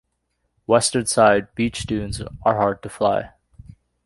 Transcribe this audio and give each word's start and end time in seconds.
Western 0.65 1.05
side- 1.05 1.53
beach 1.55 1.83
dunes 1.83 2.19
are 2.43 2.55
hard 2.55 2.81
to 2.81 2.89
fly. 2.89 3.33